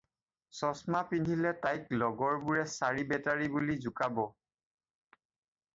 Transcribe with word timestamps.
চশমা 0.59 1.01
পিন্ধিলে 1.11 1.51
তাইক 1.65 1.83
লগৰবোৰে 2.03 2.65
চাৰি 2.79 3.05
বেটেৰী 3.13 3.53
বুলি 3.59 3.79
জোকাব। 3.87 4.25